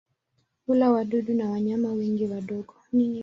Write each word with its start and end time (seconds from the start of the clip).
Hula 0.65 0.91
wadudu 0.91 1.33
na 1.33 1.49
wanyama 1.49 1.93
wengine 1.93 2.33
wadogo. 2.35 2.73